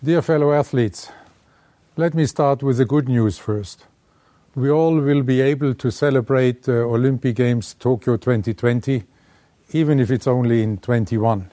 [0.00, 1.10] Dear fellow athletes,
[1.96, 3.86] let me start with the good news first.
[4.54, 9.02] We all will be able to celebrate the Olympic Games Tokyo 2020,
[9.72, 11.50] even if it's only in 21,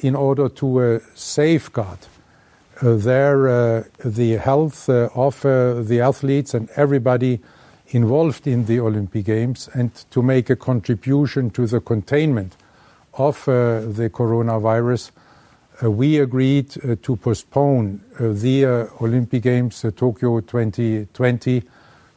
[0.00, 2.00] in order to uh, safeguard
[2.82, 7.40] uh, their, uh, the health uh, of uh, the athletes and everybody
[7.90, 12.56] involved in the Olympic Games and to make a contribution to the containment
[13.12, 15.20] of uh, the coronavirus, uh,
[15.82, 21.62] we agreed uh, to postpone uh, the uh, Olympic Games Tokyo 2020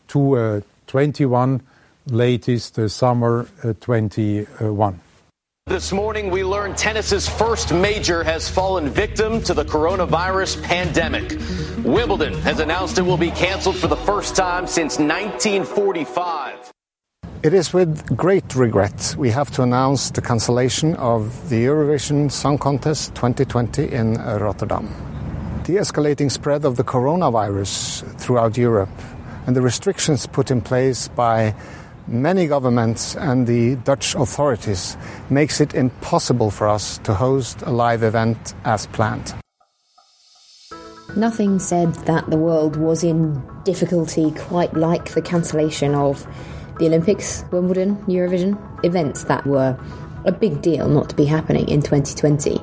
[0.08, 1.62] to 21,
[2.08, 3.48] latest summer
[3.82, 5.00] 21.
[5.66, 11.38] This morning, we learned tennis's first major has fallen victim to the coronavirus pandemic.
[11.84, 16.72] Wimbledon has announced it will be canceled for the first time since 1945.
[17.44, 22.58] It is with great regret we have to announce the cancellation of the Eurovision Song
[22.58, 24.88] Contest 2020 in Rotterdam.
[25.66, 28.90] The escalating spread of the coronavirus throughout Europe
[29.46, 31.54] and the restrictions put in place by
[32.08, 34.98] many governments and the Dutch authorities
[35.30, 39.36] makes it impossible for us to host a live event as planned.
[41.16, 46.28] Nothing said that the world was in difficulty quite like the cancellation of
[46.80, 49.78] the Olympics, Wimbledon, Eurovision, events that were
[50.26, 52.60] a big deal not to be happening in 2020.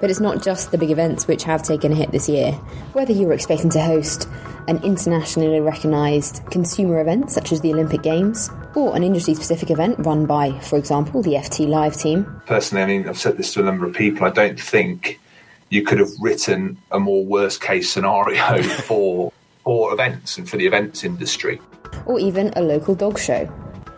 [0.00, 2.52] But it's not just the big events which have taken a hit this year.
[2.92, 4.28] Whether you were expecting to host
[4.68, 9.98] an internationally recognised consumer event such as the Olympic Games, or an industry specific event
[10.00, 12.42] run by, for example, the FT Live team.
[12.46, 15.20] Personally, I mean, I've said this to a number of people, I don't think
[15.68, 19.32] you could have written a more worst case scenario for,
[19.64, 21.60] for events and for the events industry.
[22.06, 23.46] Or even a local dog show.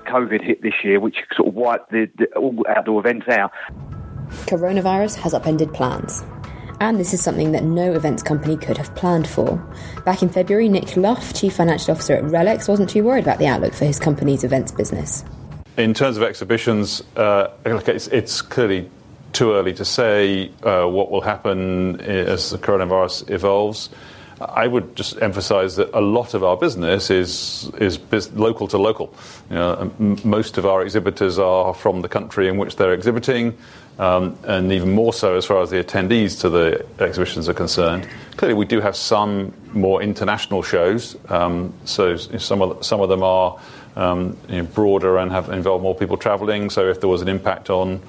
[0.06, 3.52] COVID hit this year, which sort of wiped the, the all outdoor events out.
[4.46, 6.24] Coronavirus has upended plans.
[6.80, 9.56] And this is something that no events company could have planned for.
[10.04, 13.46] Back in February, Nick Luff, Chief Financial Officer at RELX, wasn't too worried about the
[13.46, 15.24] outlook for his company's events business.
[15.76, 18.90] In terms of exhibitions, uh, it's, it's, clearly
[19.32, 23.90] too early to say uh, what will happen as the coronavirus evolves.
[24.40, 27.98] I would just emphasise that a lot of our business is is
[28.32, 29.14] local to local.
[29.50, 33.56] You know, m- most of our exhibitors are from the country in which they're exhibiting
[33.98, 38.08] um, and even more so as far as the attendees to the exhibitions are concerned.
[38.36, 43.22] Clearly, we do have some more international shows, um, so some of some of them
[43.22, 43.58] are
[43.96, 46.70] um, you know, broader and have involved more people travelling.
[46.70, 48.02] So, if there was an impact on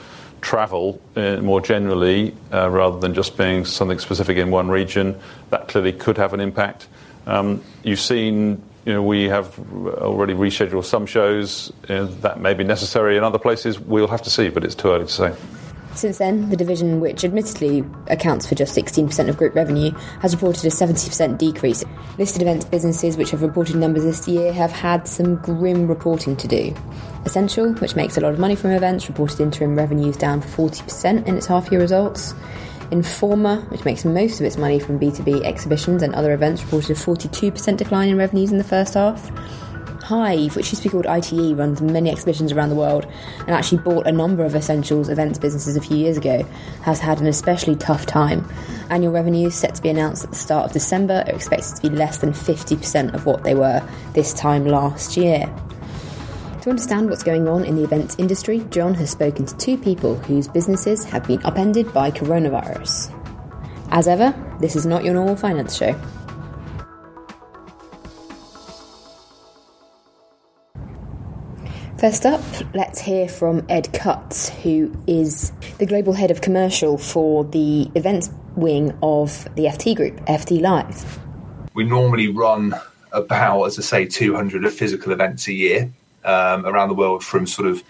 [0.45, 5.19] travel uh, more generally, uh, rather than just being something specific in one region,
[5.50, 6.88] that clearly could have an impact.
[7.25, 12.63] Um, you've seen you know, we have already rescheduled some shows uh, that may be
[12.63, 13.79] necessary in other places.
[13.79, 15.33] We'll have to see, but it's too early to say.
[15.95, 20.66] Since then, the division, which admittedly accounts for just 16% of group revenue, has reported
[20.66, 21.85] a 70% decrease.
[22.17, 26.50] Listed events businesses which have reported numbers this year have had some grim reporting to
[26.50, 26.75] do.
[27.23, 31.38] Ascential, which makes a lot of money from events, reported interim revenues down 40% in
[31.38, 32.33] its half year results.
[32.91, 37.00] Informa, which makes most of its money from B2B exhibitions and other events, reported a
[37.00, 39.31] 42% decline in revenues in the first half.
[40.06, 43.08] Hyve, which used to be called ITE, runs many exhibitions around the world
[43.40, 46.44] and actually bought a number of Ascential's events businesses a few years ago,
[46.84, 48.48] has had an especially tough time.
[48.92, 51.90] Annual revenues set to be announced at the start of December are expected to be
[51.90, 53.82] less than 50% of what they were
[54.14, 55.52] this time last year.
[56.62, 60.16] To understand what's going on in the events industry, John has spoken to two people
[60.16, 63.12] whose businesses have been upended by coronavirus.
[63.90, 66.00] As ever, this is not your normal finance show.
[71.97, 72.41] First up,
[72.73, 78.29] let's hear from Ed Cutts, who is the global head of commercial for the events
[78.57, 81.19] wing of the FT group, FT Live.
[81.73, 82.75] We normally run
[83.13, 85.89] about, as I say, 200 physical events a year
[86.25, 87.81] um, around the world from sort of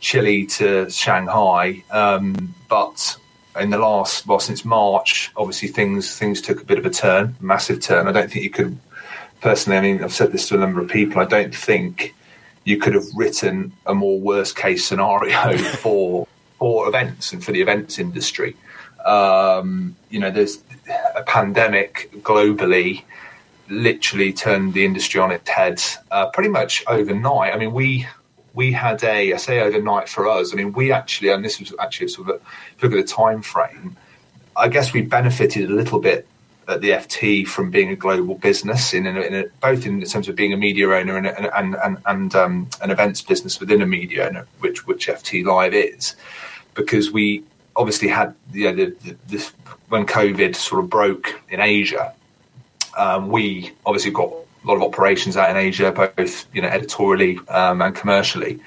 [0.00, 1.84] Chile to Shanghai.
[1.92, 3.16] Um, but
[3.60, 7.36] in the last, well, since March, obviously things things took a bit of a turn,
[7.40, 8.08] massive turn.
[8.08, 8.76] I don't think you could,
[9.40, 12.16] personally, I mean, I've said this to a number of people, I don't think
[12.64, 16.26] you could have written a more worst case scenario for
[16.58, 18.56] for events and for the events industry.
[19.04, 20.62] Um, you know, there's
[21.14, 23.02] a pandemic globally
[23.68, 27.54] literally turned the industry on its head uh, pretty much overnight.
[27.54, 28.06] I mean, we
[28.54, 30.52] we had a I say overnight for us.
[30.52, 33.06] I mean, we actually, and this was actually sort of a, if you look at
[33.06, 33.96] the time frame.
[34.56, 36.28] I guess we benefited a little bit
[36.68, 40.36] at the FT from being a global business, in, in, in both in terms of
[40.36, 44.26] being a media owner and and and, and um, an events business within a media
[44.28, 46.16] owner, which which FT Live is,
[46.74, 47.44] because we
[47.76, 49.52] obviously had you know, the, the, this,
[49.88, 52.14] when COVID sort of broke in Asia,
[52.96, 57.38] um, we obviously got a lot of operations out in Asia, both you know editorially
[57.48, 58.60] um, and commercially.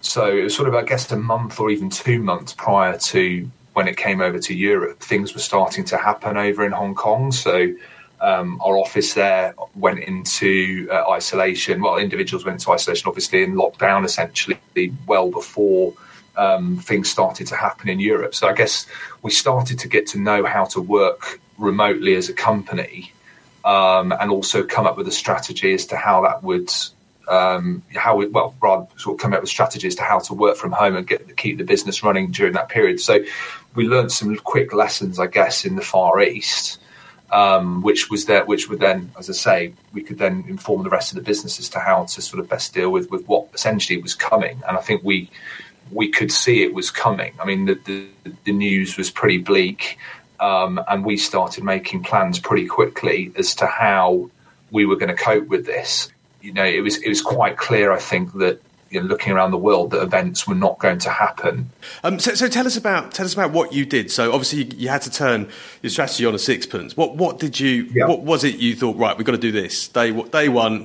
[0.00, 3.50] So it was sort of, I guess, a month or even two months prior to
[3.76, 7.30] when it came over to Europe, things were starting to happen over in Hong Kong.
[7.30, 7.74] So
[8.22, 11.82] um, our office there went into uh, isolation.
[11.82, 14.58] Well, individuals went into isolation, obviously, in lockdown essentially
[15.06, 15.92] well before
[16.38, 18.34] um, things started to happen in Europe.
[18.34, 18.86] So I guess
[19.20, 23.12] we started to get to know how to work remotely as a company
[23.66, 26.70] um, and also come up with a strategy as to how that would.
[27.28, 30.56] Um, how it, well, rather sort of come up with strategies to how to work
[30.56, 33.00] from home and get keep the business running during that period.
[33.00, 33.24] So,
[33.76, 36.78] we learned some quick lessons, I guess, in the Far East,
[37.30, 40.90] um, which was there, which would then, as I say, we could then inform the
[40.90, 43.48] rest of the business as to how to sort of best deal with with what
[43.54, 44.60] essentially was coming.
[44.66, 45.30] And I think we
[45.92, 47.34] we could see it was coming.
[47.40, 48.08] I mean, the the,
[48.44, 49.98] the news was pretty bleak,
[50.40, 54.30] um, and we started making plans pretty quickly as to how
[54.70, 56.10] we were going to cope with this.
[56.40, 58.60] You know, it was it was quite clear, I think, that
[58.90, 61.70] you know, looking around the world that events were not going to happen.
[62.04, 64.10] Um, so, so, tell us about tell us about what you did.
[64.10, 65.48] So obviously you, you, had to turn
[65.82, 66.96] your strategy on a sixpence.
[66.96, 67.88] What what did you?
[67.92, 68.06] Yeah.
[68.06, 68.96] What was it you thought?
[68.96, 69.88] Right, we've got to do this.
[69.88, 70.84] Day day one,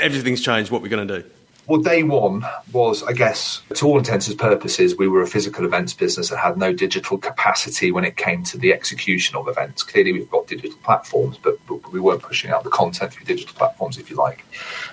[0.00, 0.70] everything's changed.
[0.70, 1.28] What we're going to do?
[1.70, 5.64] Well, day one was, I guess, to all intents and purposes, we were a physical
[5.64, 9.84] events business that had no digital capacity when it came to the execution of events.
[9.84, 13.54] Clearly, we've got digital platforms, but, but we weren't pushing out the content through digital
[13.54, 14.44] platforms, if you like.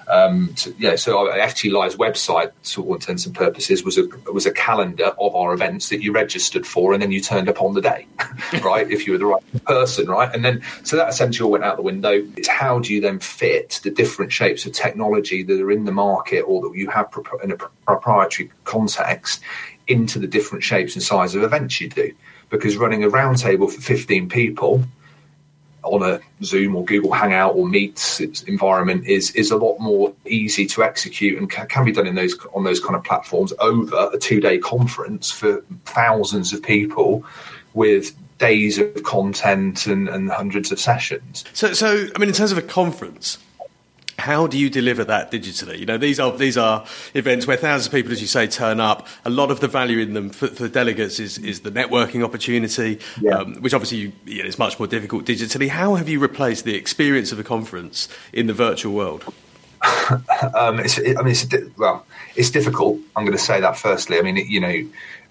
[0.07, 4.45] Um, so, yeah, so FT Live's website, to all intents and purposes, was a was
[4.45, 7.73] a calendar of our events that you registered for, and then you turned up on
[7.73, 8.05] the day,
[8.63, 8.87] right?
[8.91, 10.31] if you were the right person, right?
[10.31, 12.23] And then, so that essentially all went out the window.
[12.37, 15.91] It's how do you then fit the different shapes of technology that are in the
[15.91, 19.41] market or you have in a proprietary context
[19.87, 22.13] into the different shapes and sizes of events you do.
[22.49, 24.83] Because running a roundtable for 15 people
[25.83, 30.65] on a Zoom or Google Hangout or Meets environment is is a lot more easy
[30.67, 34.17] to execute and can, be done in those on those kind of platforms over a
[34.17, 37.23] two day conference for thousands of people
[37.73, 41.43] with days of content and, and hundreds of sessions.
[41.53, 43.37] So, so I mean, in terms of a conference,
[44.27, 45.79] how do you deliver that digitally?
[45.79, 48.81] You know, these are these are events where thousands of people, as you say, turn
[48.81, 49.07] up.
[49.23, 52.99] A lot of the value in them for, for delegates is, is the networking opportunity,
[53.21, 53.37] yeah.
[53.37, 55.69] um, which obviously you, you know, is much more difficult digitally.
[55.69, 59.23] How have you replaced the experience of a conference in the virtual world?
[60.53, 61.47] um, it's, I mean, it's
[61.77, 62.99] well, it's difficult.
[63.15, 64.19] I'm going to say that firstly.
[64.19, 64.85] I mean, you know,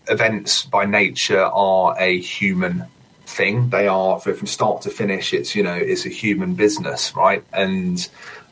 [0.08, 2.86] events by nature are a human
[3.26, 3.68] thing.
[3.68, 5.34] They are from start to finish.
[5.34, 7.44] It's you know, it's a human business, right?
[7.52, 8.08] And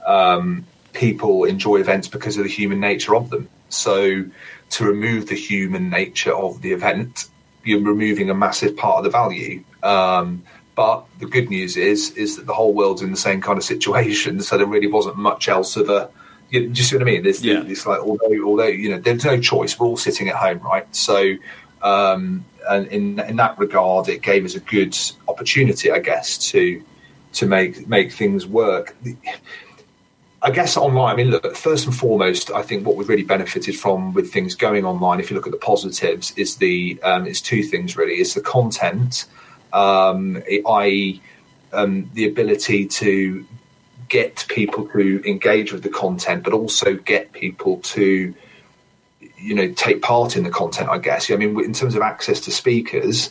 [0.06, 3.48] um, people enjoy events because of the human nature of them.
[3.68, 4.24] So
[4.70, 7.28] to remove the human nature of the event,
[7.64, 9.64] you're removing a massive part of the value.
[9.82, 13.56] Um, but the good news is is that the whole world's in the same kind
[13.56, 16.10] of situation, so there really wasn't much else of a.
[16.50, 17.22] You, do you see what I mean?
[17.22, 17.62] There's, yeah.
[17.64, 20.86] It's like although although you know there's no choice, we're all sitting at home, right?
[20.94, 21.36] So
[21.82, 24.96] um, and in in that regard, it gave us a good
[25.28, 26.82] opportunity, I guess, to
[27.34, 28.96] to make make things work.
[30.44, 33.76] I guess online, I mean, look, first and foremost, I think what we've really benefited
[33.76, 37.40] from with things going online, if you look at the positives, is the um, is
[37.40, 38.16] two things really.
[38.16, 39.24] It's the content,
[39.72, 41.22] um, i.e.,
[41.72, 43.46] um, the ability to
[44.10, 48.34] get people to engage with the content, but also get people to,
[49.38, 50.90] you know, take part in the content.
[50.90, 51.30] I guess.
[51.30, 53.30] I mean, in terms of access to speakers,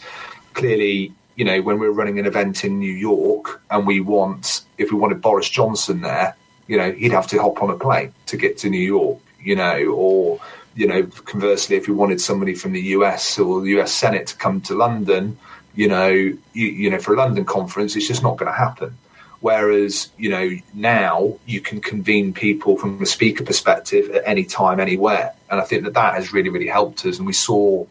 [0.54, 4.92] clearly, you know, when we're running an event in New York and we want, if
[4.92, 6.36] we wanted Boris Johnson there
[6.68, 9.56] you know, he'd have to hop on a plane to get to New York, you
[9.56, 10.40] know, or,
[10.76, 14.36] you know, conversely, if you wanted somebody from the US or the US Senate to
[14.36, 15.38] come to London,
[15.76, 18.98] you know, you, you know, for a London conference, it's just not going to happen.
[19.42, 24.80] Whereas, you know, now you can convene people from a speaker perspective at any time,
[24.80, 25.34] anywhere.
[25.50, 27.18] And I think that that has really, really helped us.
[27.18, 27.86] And we saw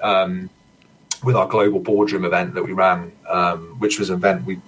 [0.00, 0.48] um,
[1.24, 4.60] with our global boardroom event that we ran, um, which was an event we,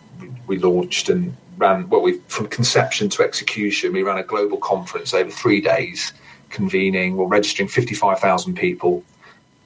[0.49, 5.13] we launched and ran well we from conception to execution we ran a global conference
[5.13, 6.13] over three days
[6.51, 9.05] convening we're registering 55000 people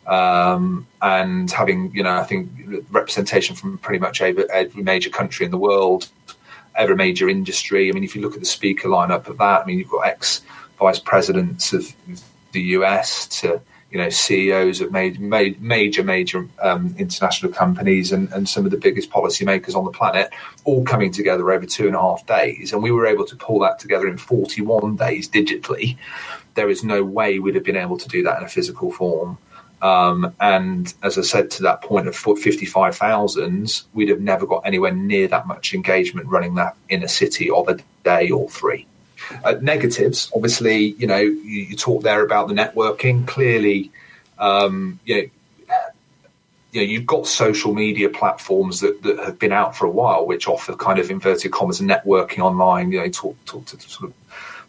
[0.07, 2.51] um, and having you know i think
[2.91, 6.09] representation from pretty much every, every major country in the world
[6.75, 7.91] every major industry.
[7.91, 10.07] I mean if you look at the speaker lineup of that i mean you've got
[10.07, 10.43] ex
[10.79, 11.95] vice presidents of
[12.53, 13.61] the us to
[13.93, 18.71] you know CEOs of made, made major major um, international companies and, and some of
[18.71, 20.33] the biggest policymakers on the planet
[20.65, 23.59] all coming together over two and a half days, and we were able to pull
[23.61, 25.99] that together in 41 days digitally.
[26.55, 29.39] There is no way we'd have been able to do that in a physical form.
[29.83, 34.93] Um, and as I said, to that point of 55,000, we'd have never got anywhere
[34.93, 38.87] near that much engagement running that in a city of a day or three.
[39.45, 43.27] Uh, negatives, obviously, you know, you, you talk there about the networking.
[43.27, 43.91] Clearly,
[44.39, 45.29] um, you know,
[46.73, 50.27] you know, you've got social media platforms that, that have been out for a while,
[50.27, 52.91] which offer kind of inverted commas networking online.
[52.91, 54.15] You know, talk, talk to sort of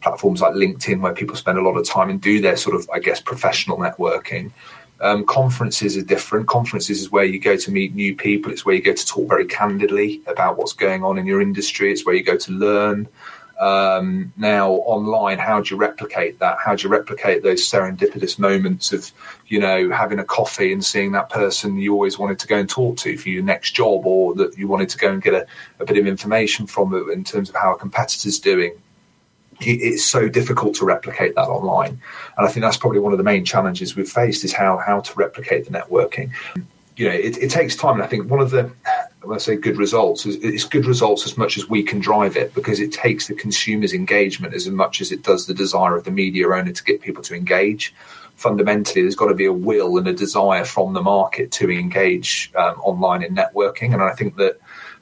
[0.01, 2.89] platforms like LinkedIn, where people spend a lot of time and do their sort of,
[2.93, 4.51] I guess, professional networking.
[4.99, 6.47] Um, conferences are different.
[6.47, 8.51] Conferences is where you go to meet new people.
[8.51, 11.91] It's where you go to talk very candidly about what's going on in your industry.
[11.91, 13.07] It's where you go to learn.
[13.59, 16.57] Um, now online, how do you replicate that?
[16.63, 19.11] How do you replicate those serendipitous moments of,
[19.47, 22.67] you know, having a coffee and seeing that person you always wanted to go and
[22.67, 25.45] talk to for your next job, or that you wanted to go and get a,
[25.79, 28.73] a bit of information from in terms of how a competitor's doing?
[29.61, 32.01] It's so difficult to replicate that online,
[32.37, 34.99] and I think that's probably one of the main challenges we've faced is how how
[35.01, 36.31] to replicate the networking.
[36.97, 38.71] You know, it, it takes time, and I think one of the
[39.23, 42.53] when I say good results, it's good results as much as we can drive it
[42.53, 46.11] because it takes the consumer's engagement as much as it does the desire of the
[46.11, 47.93] media owner to get people to engage.
[48.35, 52.51] Fundamentally, there's got to be a will and a desire from the market to engage
[52.55, 54.59] um, online in networking, and I think that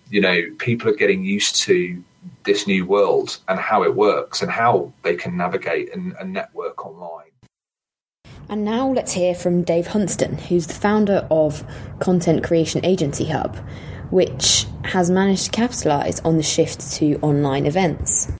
[0.09, 2.03] you know people are getting used to
[2.43, 6.85] this new world and how it works and how they can navigate and, and network
[6.85, 7.25] online.
[8.49, 11.65] And now let's hear from Dave Hunston, who's the founder of
[11.99, 13.57] content creation agency Hub
[14.11, 18.31] which has managed to capitalise on the shift to online events.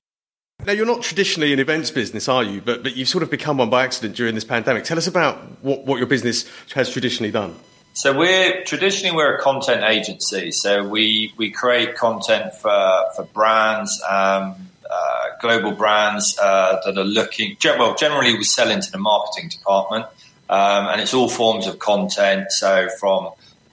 [0.66, 2.62] Now, you're not traditionally an events business, are you?
[2.62, 4.84] But, but you've sort of become one by accident during this pandemic.
[4.84, 7.56] Tell us about what, what your business has traditionally done.
[7.94, 10.52] So we're traditionally we're a content agency.
[10.52, 14.56] So we we create content for for brands, um,
[14.90, 17.58] uh, global brands uh, that are looking.
[17.64, 20.06] Well, generally we sell into the marketing department,
[20.50, 22.52] um, and it's all forms of content.
[22.52, 23.32] So from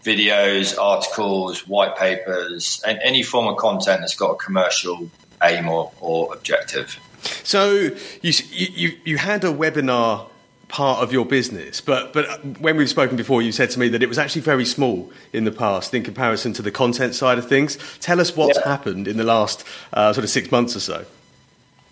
[0.08, 5.10] videos, articles, white papers, and any form of content that's got a commercial
[5.42, 6.98] aim or, or objective.
[7.44, 7.90] So
[8.22, 10.28] you, you you had a webinar
[10.68, 12.26] part of your business, but but
[12.60, 15.44] when we've spoken before, you said to me that it was actually very small in
[15.44, 17.78] the past in comparison to the content side of things.
[18.00, 18.68] Tell us what's yeah.
[18.68, 21.04] happened in the last uh, sort of six months or so.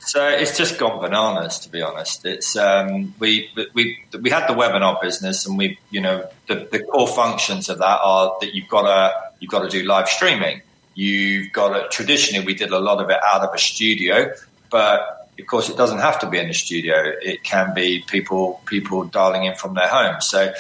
[0.07, 2.25] So it's just gone bananas, to be honest.
[2.25, 6.85] It's um, we we we had the webinar business, and we you know the, the
[6.85, 10.63] core functions of that are that you've got to you've got to do live streaming.
[10.95, 14.33] You've got to traditionally we did a lot of it out of a studio,
[14.71, 17.13] but of course it doesn't have to be in a studio.
[17.21, 20.21] It can be people people dialing in from their home.
[20.21, 20.55] So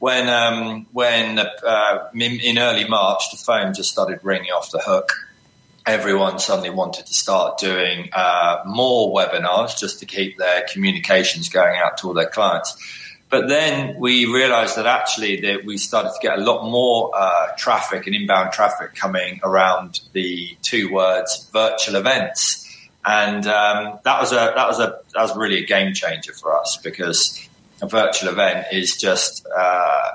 [0.00, 4.80] when um, when uh, in, in early March the phone just started ringing off the
[4.80, 5.12] hook
[5.88, 11.78] everyone suddenly wanted to start doing uh, more webinars just to keep their communications going
[11.78, 12.76] out to all their clients.
[13.30, 17.48] But then we realized that actually that we started to get a lot more uh,
[17.56, 22.64] traffic and inbound traffic coming around the two words virtual events.
[23.04, 26.58] And um, that was a that was a that was really a game changer for
[26.58, 27.48] us because
[27.80, 30.10] a virtual event is just uh,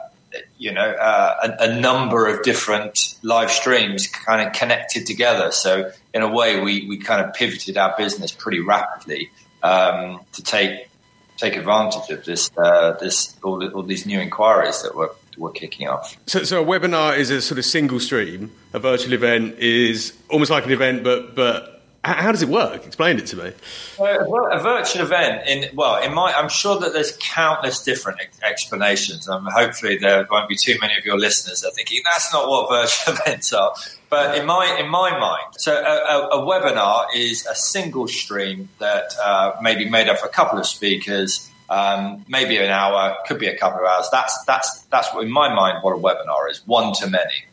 [0.57, 5.51] you know, uh, a, a, number of different live streams kind of connected together.
[5.51, 9.29] So in a way, we, we kind of pivoted our business pretty rapidly
[9.61, 10.89] um, to take
[11.37, 15.51] take advantage of this uh, this all, the, all, these new inquiries that were were
[15.51, 16.15] kicking off.
[16.27, 18.51] So, so a webinar is a sort of single stream.
[18.73, 21.72] A virtual event is almost like an event, but but
[22.03, 22.85] how does it work?
[22.85, 23.51] Explain it to me.
[23.97, 29.29] Well, a virtual event, in well, in my, I'm sure that there's countless different explanations.
[29.29, 32.69] Um, hopefully, there won't be too many of your listeners are thinking that's not what
[32.69, 33.73] virtual events are.
[34.09, 38.69] But in my in my mind, so a, a, a webinar is a single stream
[38.79, 43.15] that uh, may be made up of a couple of speakers, um, maybe an hour,
[43.25, 44.09] could be a couple of hours.
[44.11, 47.45] That's that's that's what, in my mind what a webinar is, one to many.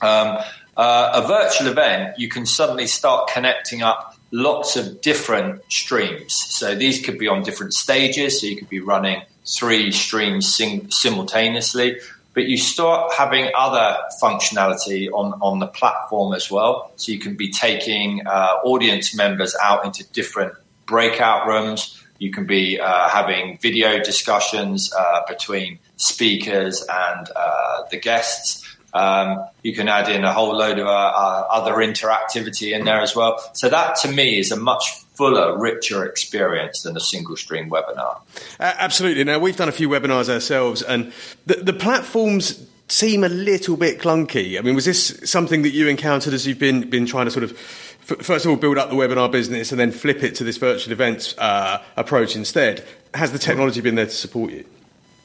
[0.00, 0.38] Um,
[0.76, 6.34] uh, a virtual event, you can suddenly start connecting up lots of different streams.
[6.34, 8.40] So these could be on different stages.
[8.40, 12.00] So you could be running three streams sim- simultaneously,
[12.32, 16.90] but you start having other functionality on, on the platform as well.
[16.96, 20.54] So you can be taking uh, audience members out into different
[20.86, 22.02] breakout rooms.
[22.18, 28.73] You can be uh, having video discussions uh, between speakers and uh, the guests.
[28.94, 33.00] Um, you can add in a whole load of uh, uh, other interactivity in there
[33.00, 33.38] as well.
[33.52, 38.20] So that to me is a much fuller, richer experience than a single stream webinar.
[38.60, 39.24] Uh, absolutely.
[39.24, 41.12] Now we've done a few webinars ourselves, and
[41.46, 44.58] the, the platforms seem a little bit clunky.
[44.58, 47.44] I mean, was this something that you encountered as you've been been trying to sort
[47.44, 50.58] of first of all build up the webinar business and then flip it to this
[50.58, 52.86] virtual events uh, approach instead?
[53.14, 54.64] Has the technology been there to support you?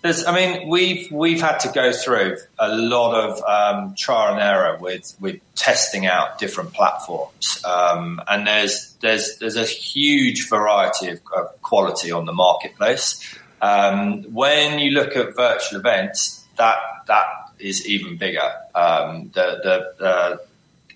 [0.02, 4.42] There's, I mean, we've we've had to go through a lot of um, trial and
[4.42, 11.10] error with with testing out different platforms, um, and there's there's there's a huge variety
[11.10, 13.38] of, of quality on the marketplace.
[13.62, 16.78] Um, when you look at virtual events, that
[17.08, 17.26] that
[17.60, 18.52] is even bigger.
[18.74, 20.42] Um, the the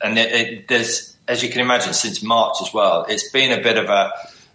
[0.01, 3.61] and it, it, there's as you can imagine since March as well, it's been a
[3.61, 4.11] bit of a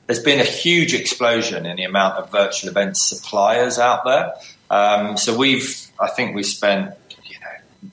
[0.09, 4.33] there's been a huge explosion in the amount of virtual event suppliers out there.
[4.71, 7.91] Um, so we've, I think we spent, you know,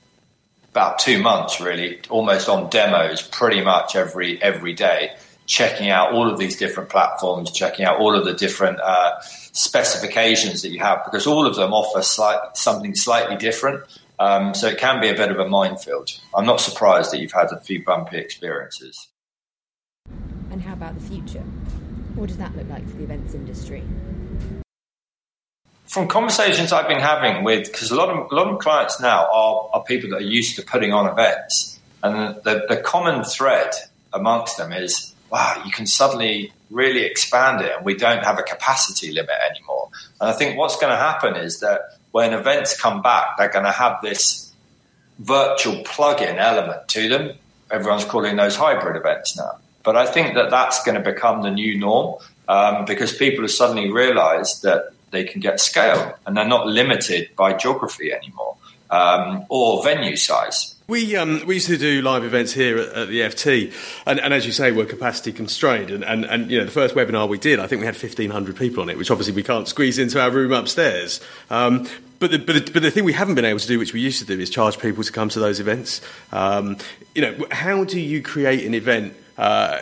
[0.70, 6.30] about two months really, almost on demos, pretty much every every day, checking out all
[6.30, 9.20] of these different platforms, checking out all of the different uh,
[9.52, 13.84] specifications that you have, because all of them offer slight, something slightly different.
[14.18, 16.18] Um, so it can be a bit of a minefield.
[16.34, 19.08] I'm not surprised that you've had a few bumpy experiences.
[20.50, 21.44] And how about the future?
[22.16, 23.82] What does that look like for the events industry?
[25.84, 29.28] From conversations I've been having with, because a lot of a lot of clients now
[29.30, 33.70] are, are people that are used to putting on events, and the, the common thread
[34.14, 38.42] amongst them is, wow, you can suddenly really expand it, and we don't have a
[38.42, 39.90] capacity limit anymore.
[40.18, 41.80] And I think what's going to happen is that
[42.12, 44.52] when events come back, they're going to have this
[45.18, 47.36] virtual plug-in element to them.
[47.70, 49.58] Everyone's calling those hybrid events now.
[49.86, 52.16] But I think that that's going to become the new norm
[52.48, 57.30] um, because people have suddenly realized that they can get scale and they're not limited
[57.36, 58.56] by geography anymore
[58.90, 60.74] um, or venue size.
[60.88, 63.72] We um, we used to do live events here at, at the FT,
[64.06, 65.90] and, and, as you say, we're capacity constrained.
[65.90, 68.30] And, and, and, you know, the first webinar we did, I think we had fifteen
[68.30, 71.20] hundred people on it, which obviously we can't squeeze into our room upstairs.
[71.50, 71.88] Um,
[72.20, 74.00] but the, but, the, but the thing we haven't been able to do, which we
[74.00, 76.00] used to do, is charge people to come to those events.
[76.30, 76.76] Um,
[77.16, 79.80] you know, how do you create an event uh,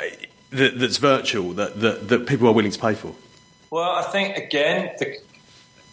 [0.50, 3.14] that, that's virtual that, that, that people are willing to pay for?
[3.70, 5.18] Well, I think again the,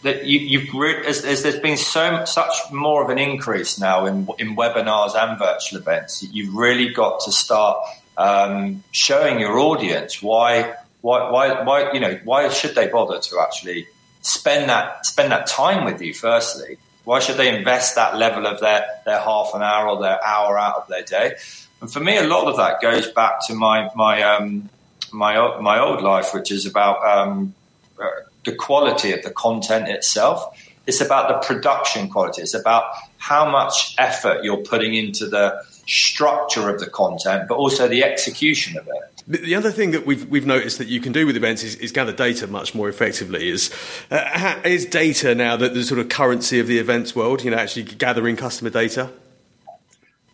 [0.04, 4.06] that you, have re- as, as, there's been so such more of an increase now
[4.06, 6.22] in, in webinars and virtual events.
[6.22, 7.78] That you've really got to start
[8.18, 13.40] um, showing your audience why why why why you know why should they bother to
[13.40, 13.88] actually
[14.22, 18.60] spend that spend that time with you firstly why should they invest that level of
[18.60, 21.34] their, their half an hour or their hour out of their day
[21.82, 24.70] and for me, a lot of that goes back to my my um,
[25.12, 27.54] my my old life, which is about um,
[28.00, 28.08] uh,
[28.46, 30.58] the quality of the content itself.
[30.88, 32.42] It's about the production quality.
[32.42, 32.84] It's about
[33.18, 38.78] how much effort you're putting into the structure of the content, but also the execution
[38.78, 39.42] of it.
[39.44, 41.92] The other thing that we've we've noticed that you can do with events is, is
[41.92, 43.50] gather data much more effectively.
[43.50, 43.72] Is
[44.10, 47.44] uh, is data now the, the sort of currency of the events world?
[47.44, 49.10] You know, actually gathering customer data.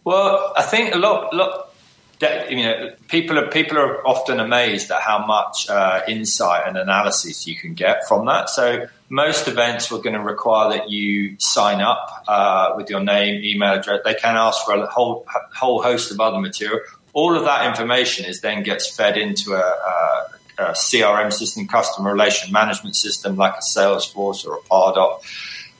[0.07, 1.67] Well, I think a lot, lot
[2.49, 7.45] you know, people are people are often amazed at how much uh, insight and analysis
[7.45, 8.49] you can get from that.
[8.49, 13.43] So most events are going to require that you sign up uh, with your name,
[13.43, 13.99] email address.
[14.05, 16.79] They can ask for a whole whole host of other material.
[17.11, 20.27] All of that information is then gets fed into a, a,
[20.59, 25.19] a CRM system, customer relation management system like a Salesforce or a Pardot.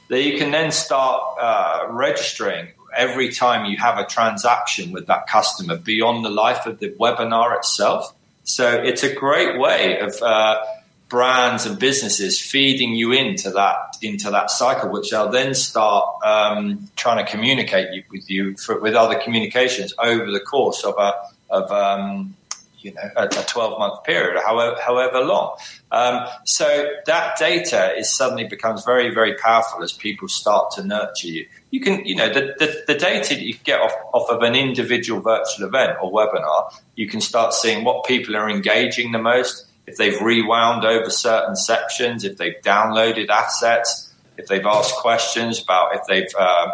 [0.09, 5.27] That you can then start uh, registering every time you have a transaction with that
[5.27, 8.13] customer beyond the life of the webinar itself.
[8.43, 10.63] So it's a great way of uh,
[11.09, 16.89] brands and businesses feeding you into that into that cycle, which they'll then start um,
[16.95, 21.13] trying to communicate with you for, with other communications over the course of a
[21.49, 22.36] of um,
[22.79, 25.57] you know a, a 12 month period, however however long.
[25.91, 31.27] Um, so that data is suddenly becomes very very powerful as people start to nurture
[31.27, 34.41] you you can, you know, the, the, the, data that you get off, off of
[34.41, 39.19] an individual virtual event or webinar, you can start seeing what people are engaging the
[39.19, 45.61] most, if they've rewound over certain sections, if they've downloaded assets, if they've asked questions
[45.61, 46.69] about if they've, um,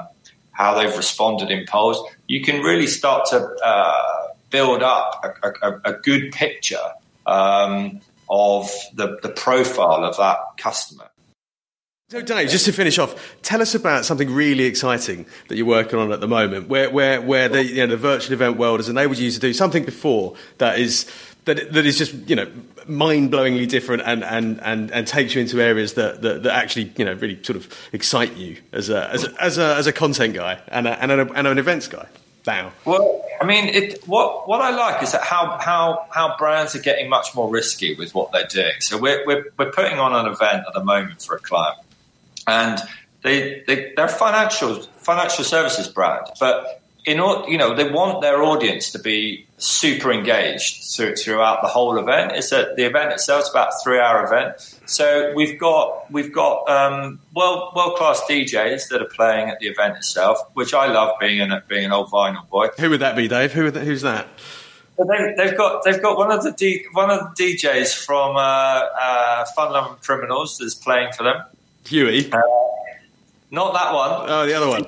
[0.51, 1.99] how they've responded in polls.
[2.27, 4.22] You can really start to uh,
[4.53, 6.77] build up a, a, a good picture
[7.25, 11.09] um, of the, the profile of that customer.
[12.09, 15.97] So, Dave, just to finish off, tell us about something really exciting that you're working
[15.97, 18.87] on at the moment, where where where the you know, the virtual event world has
[18.87, 21.09] enabled you to do something before that is
[21.45, 22.47] that that is just you know
[22.85, 26.91] mind blowingly different and, and, and, and takes you into areas that, that, that, actually
[26.97, 29.93] you know really sort of excite you as a as a as a, as a
[29.93, 32.07] content guy and a, and, and an events guy.
[32.45, 36.75] Now, well, I mean, it, what what I like is that how how how brands
[36.75, 38.73] are getting much more risky with what they're doing.
[38.79, 41.77] So we're we're, we're putting on an event at the moment for a client
[42.47, 42.79] and
[43.21, 48.41] they, they they're financial financial services brand, but in all, you know, they want their
[48.41, 52.31] audience to be super engaged through, throughout the whole event.
[52.33, 54.79] It's a, the event itself is about a three hour event.
[54.85, 59.67] So we've got we've got um, world world class DJs that are playing at the
[59.67, 62.67] event itself, which I love being an being an old vinyl boy.
[62.79, 63.53] Who would that be, Dave?
[63.53, 64.27] Who the, who's that?
[64.97, 68.39] they, have got they've got one of the D, one of the DJs from uh,
[68.39, 71.43] uh, Fun Loving Criminals that's playing for them.
[71.85, 72.31] Huey.
[72.31, 72.41] Uh,
[73.53, 74.29] not that one.
[74.29, 74.83] Oh, the other one.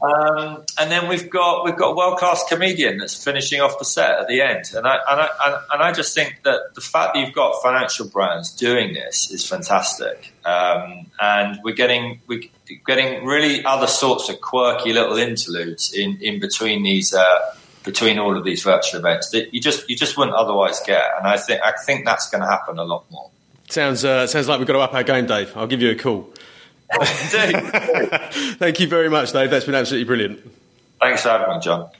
[0.00, 3.84] um, and then we've got we've got a world class comedian that's finishing off the
[3.84, 7.14] set at the end, and I and I and I just think that the fact
[7.14, 12.44] that you've got financial brands doing this is fantastic, um, and we're getting we're
[12.86, 17.12] getting really other sorts of quirky little interludes in in between these.
[17.12, 21.04] Uh, between all of these virtual events that you just you just wouldn't otherwise get,
[21.16, 23.30] and I think I think that's going to happen a lot more.
[23.70, 25.56] Sounds uh, sounds like we've got to up our game, Dave.
[25.56, 26.30] I'll give you a call.
[28.58, 29.50] Thank you very much, Dave.
[29.50, 30.40] That's been absolutely brilliant.
[31.00, 31.90] Thanks for having me, John.